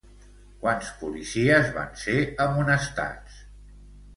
[0.61, 2.15] Quants policies van ser
[2.47, 3.41] amonestats?